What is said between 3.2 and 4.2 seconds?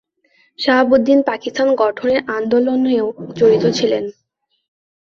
জড়িত ছিলেন।